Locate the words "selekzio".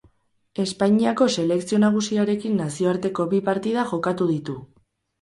1.35-1.79